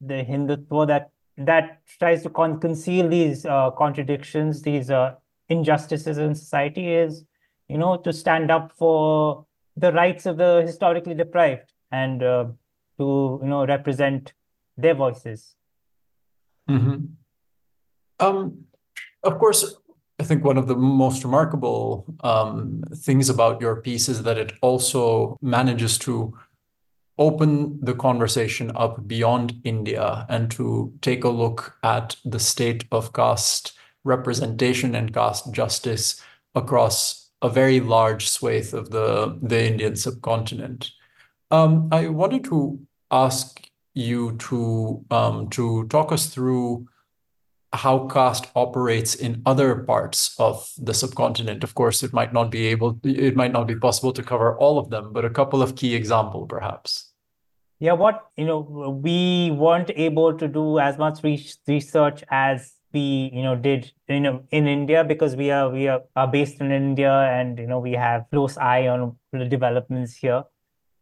[0.00, 1.08] the Hindutva that
[1.48, 5.14] that tries to con- conceal these uh, contradictions, these uh,
[5.48, 7.24] injustices in society is
[7.68, 9.44] you know, to stand up for
[9.76, 12.46] the rights of the historically deprived and uh,
[12.98, 14.32] to, you know, represent
[14.76, 15.54] their voices.
[16.68, 17.06] Mm-hmm.
[18.20, 18.64] Um,
[19.22, 19.76] of course,
[20.20, 24.52] I think one of the most remarkable um, things about your piece is that it
[24.60, 26.36] also manages to
[27.18, 33.12] open the conversation up beyond India and to take a look at the state of
[33.12, 33.72] caste
[34.04, 36.22] representation and caste justice
[36.54, 40.90] across a very large swathe of the, the Indian subcontinent.
[41.50, 42.80] Um, I wanted to
[43.10, 46.86] ask you to um, to talk us through
[47.72, 51.62] how caste operates in other parts of the subcontinent.
[51.62, 54.78] Of course, it might not be able, it might not be possible to cover all
[54.78, 57.12] of them, but a couple of key examples, perhaps.
[57.78, 58.60] Yeah, what you know,
[59.02, 64.42] we weren't able to do as much research as we you know did you know
[64.50, 67.92] in India because we are we are, are based in India and you know we
[67.92, 70.42] have close eye on the developments here.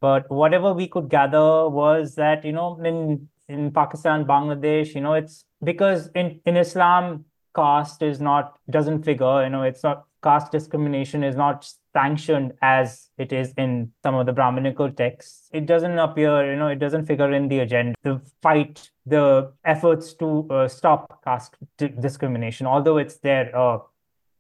[0.01, 5.15] But whatever we could gather was that you know in in Pakistan, Bangladesh, you know
[5.15, 9.43] it's because in in Islam caste is not doesn't figure.
[9.45, 14.27] You know it's not caste discrimination is not sanctioned as it is in some of
[14.27, 15.49] the Brahminical texts.
[15.53, 17.95] It doesn't appear, you know, it doesn't figure in the agenda.
[18.03, 23.79] The fight, the efforts to uh, stop caste discrimination, although it's there uh,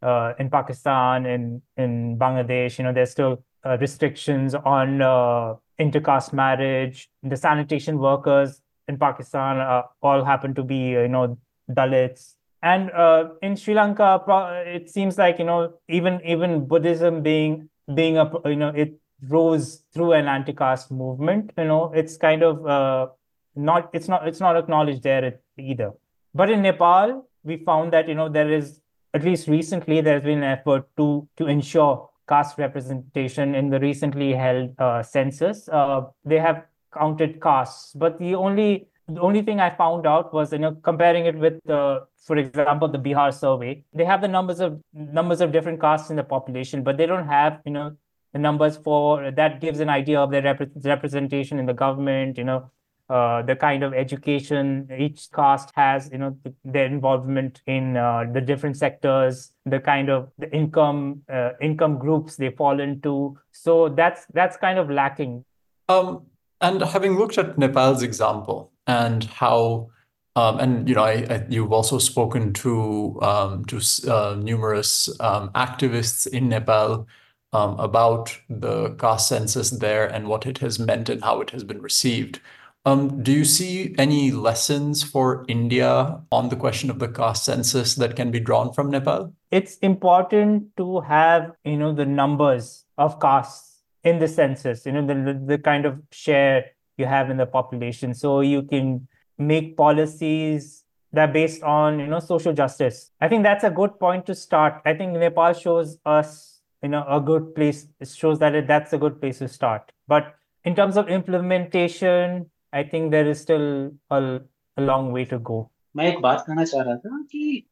[0.03, 3.43] uh, in Pakistan and in, Bangladesh, you know, there's still
[3.81, 7.09] restrictions on uh, intercaste marriage.
[7.23, 11.39] The sanitation workers in Pakistan uh, all happen to be, you know,
[11.71, 14.23] Dalits And uh, in Sri Lanka,
[14.67, 18.95] it seems like you know even even Buddhism being being a you know it
[19.29, 21.53] rose through an anti-caste movement.
[21.59, 23.09] You know, it's kind of uh,
[23.55, 25.93] not it's not it's not acknowledged there either.
[26.35, 28.81] But in Nepal, we found that you know there is
[29.15, 34.33] at least recently there's been an effort to to ensure caste representation in the recently
[34.33, 35.69] held uh, census.
[35.69, 40.53] Uh, they have counted castes, but the only the only thing I found out was
[40.53, 43.85] you know comparing it with the for example the Bihar survey.
[43.95, 47.27] They have the numbers of numbers of different castes in the population, but they don't
[47.27, 47.97] have you know
[48.33, 52.37] the numbers for that gives an idea of their rep- representation in the government.
[52.39, 52.71] You know
[53.09, 58.41] uh, the kind of education each caste has, you know, their involvement in uh, the
[58.41, 63.39] different sectors, the kind of the income uh, income groups they fall into.
[63.53, 65.45] So that's that's kind of lacking.
[65.89, 66.27] Um,
[66.61, 69.91] and having looked at Nepal's example and how,
[70.35, 73.81] um, and you know, I, I, you've also spoken to um, to
[74.11, 77.07] uh, numerous um, activists in Nepal
[77.53, 81.63] um, about the caste census there and what it has meant and how it has
[81.63, 82.41] been received.
[82.87, 87.97] Um, do you see any lessons for India on the question of the caste census
[87.97, 89.33] that can be drawn from Nepal?
[89.51, 95.05] It's important to have, you know, the numbers of castes in the census, you know,
[95.05, 96.67] the, the kind of share
[96.97, 98.15] you have in the population.
[98.15, 103.11] So you can make policies that are based on, you know, social justice.
[103.21, 104.81] I think that's a good point to start.
[104.85, 107.89] I think Nepal shows us, you know, a good place.
[107.99, 109.91] It shows that it, that's a good place to start.
[110.07, 112.49] But in terms of implementation,
[112.83, 114.41] Think there is still a,
[114.77, 117.67] a long way to मैं एक बात कहना चाह रहा था कि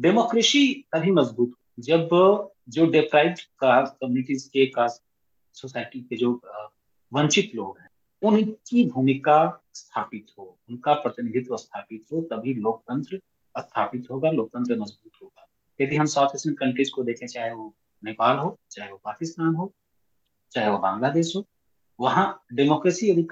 [0.00, 2.08] democracy तभी मज़बूत जब
[2.68, 5.02] जो डिप्राइव्ड कास्ट कम्युनिटीज के कास्ट
[5.56, 6.42] सोसाइटी के जो
[7.12, 7.88] वंचित लोग हैं
[8.22, 13.20] उनकी भूमिका स्थापित हो उनका प्रतिनिधित्व स्थापित हो तभी लोकतंत्र
[13.58, 15.48] स्थापित होगा लोकतंत्र मज़बूत होगा।
[15.80, 17.74] यदि हम साउथ एशियन कंट्रीज़ को देखें चाहे वो
[18.04, 19.74] नेपाल हो चाहे वो पाकिस्तान हो
[20.50, 21.46] चाहे वो बांग्लादेश हो
[22.00, 23.22] वहाँ डेमोक्रेसी यदि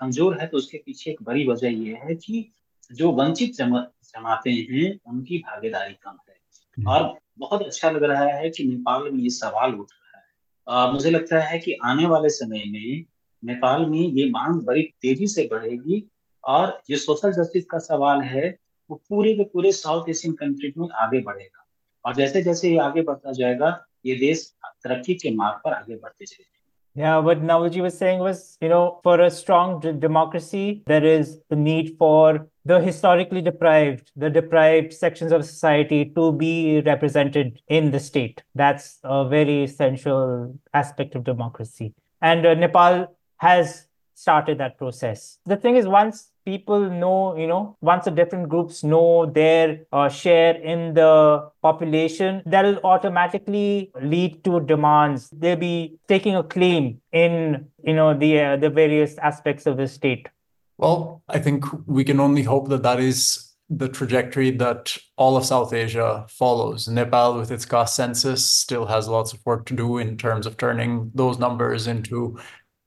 [0.00, 2.50] कमज़ोर है तो उसके पीछे एक बड़ी वजह यह है कि
[2.92, 6.36] जो वंचित जमाते हैं उनकी भागीदारी कम है।
[6.78, 10.24] हम्म। और बहुत अच्छा लग रहा है कि नेपाल में ये सवाल उठ रहा है।
[10.66, 13.04] आ, मुझे लगता है कि आने वाले समय में
[13.42, 16.04] नेपाल में ये मांग बड़ी तेज़ी से बढ़ेगी
[16.44, 18.58] और जो सोशल जस्टिस का सवाल है
[18.90, 21.66] वो पूरे के पूरे साउथ एशियन कंट्री में आगे बढ़ेगा।
[22.04, 26.26] और जैसे जैसे ये आगे बढ़ता जाएगा ये देश तरक्की के मार्ग पर आगे बढ़ते
[26.26, 26.53] चले
[26.96, 31.40] Yeah, what Nawalji was saying was, you know, for a strong d- democracy, there is
[31.48, 37.90] the need for the historically deprived, the deprived sections of society to be represented in
[37.90, 38.44] the state.
[38.54, 41.94] That's a very essential aspect of democracy.
[42.22, 45.38] And uh, Nepal has started that process.
[45.46, 50.08] The thing is, once people know, you know, once the different groups know their uh,
[50.08, 55.30] share in the population, that'll automatically lead to demands.
[55.30, 59.88] They'll be taking a claim in, you know, the uh, the various aspects of the
[59.88, 60.28] state.
[60.76, 65.44] Well, I think we can only hope that that is the trajectory that all of
[65.44, 66.88] South Asia follows.
[66.88, 70.56] Nepal, with its caste census, still has lots of work to do in terms of
[70.56, 72.38] turning those numbers into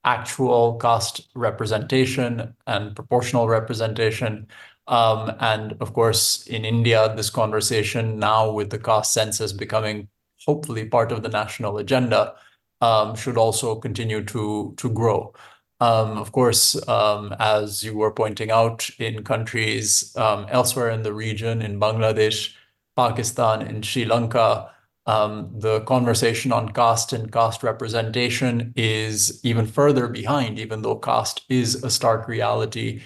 [0.08, 4.46] actual caste representation and proportional representation.
[4.86, 10.08] Um, and of course, in India, this conversation now with the caste census becoming
[10.46, 12.34] hopefully part of the national agenda
[12.80, 15.34] um, should also continue to, grow.
[15.80, 21.78] Um, of course, as you were pointing out, in countries elsewhere in the region, in
[21.78, 22.54] Bangladesh,
[22.96, 24.70] Pakistan, in Sri Lanka,
[25.08, 31.46] um, the conversation on caste and caste representation is even further behind, even though caste
[31.48, 33.00] is a stark reality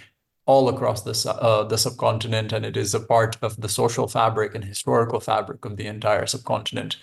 [0.44, 4.56] all across the, uh, the subcontinent, and it is a part of the social fabric
[4.56, 6.96] and historical fabric of the entire subcontinent.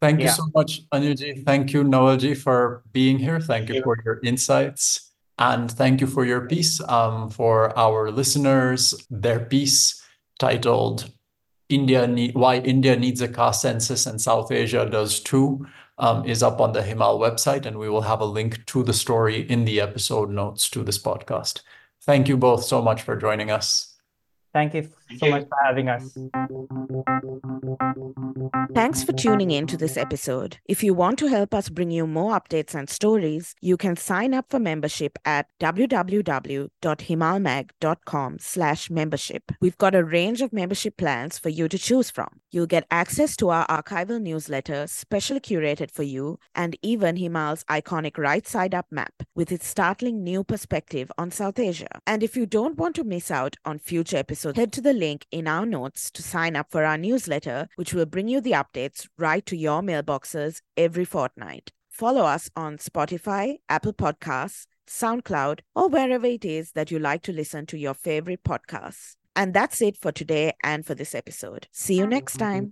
[0.00, 0.26] Thank yeah.
[0.26, 1.44] you so much, Anilji.
[1.44, 3.40] Thank you, Nawalji, for being here.
[3.40, 5.12] Thank, thank you, you for your insights.
[5.38, 6.80] And thank you for your piece.
[6.88, 10.02] Um, for our listeners, their piece
[10.38, 11.10] titled
[11.68, 15.66] India need, why India needs a caste census and South Asia does too
[15.98, 18.92] um, is up on the Himal website, and we will have a link to the
[18.92, 21.62] story in the episode notes to this podcast.
[22.02, 23.96] Thank you both so much for joining us.
[24.52, 26.16] Thank you so much for having us.
[28.74, 30.58] Thanks for tuning in to this episode.
[30.66, 34.32] If you want to help us bring you more updates and stories, you can sign
[34.34, 39.52] up for membership at www.himalmag.com slash membership.
[39.60, 42.40] We've got a range of membership plans for you to choose from.
[42.50, 48.16] You'll get access to our archival newsletter, specially curated for you, and even Himal's iconic
[48.16, 52.00] right side up map with its startling new perspective on South Asia.
[52.06, 55.26] And if you don't want to miss out on future episodes, head to the link
[55.30, 59.08] in our notes to sign up for our newsletter, which will bring you the updates
[59.16, 61.72] right to your mailboxes every fortnight.
[61.88, 67.32] Follow us on Spotify, Apple Podcasts, SoundCloud, or wherever it is that you like to
[67.32, 69.16] listen to your favorite podcasts.
[69.34, 71.68] And that's it for today and for this episode.
[71.70, 72.68] See you next time.